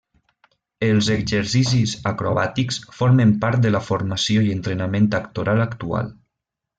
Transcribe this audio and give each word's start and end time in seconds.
Els 0.87 1.09
exercicis 1.15 1.93
acrobàtics 2.13 2.79
formen 3.01 3.35
part 3.45 3.61
de 3.69 3.73
la 3.77 3.83
formació 3.91 4.45
i 4.49 4.53
entrenament 4.59 5.09
actoral 5.23 5.63
actual. 5.71 6.11